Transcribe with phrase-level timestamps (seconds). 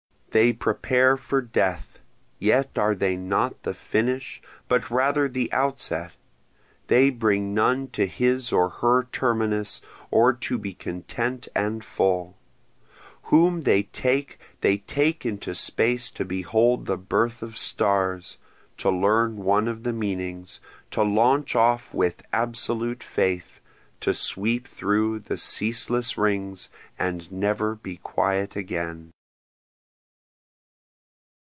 [0.33, 1.99] They prepare for death,
[2.39, 6.13] yet are they not the finish, but rather the outset,
[6.87, 12.37] They bring none to his or her terminus or to be content and full,
[13.23, 18.37] Whom they take they take into space to behold the birth of stars,
[18.77, 20.61] to learn one of the meanings,
[20.91, 23.59] To launch off with absolute faith,
[23.99, 29.11] to sweep through the ceaseless rings and never be quiet again.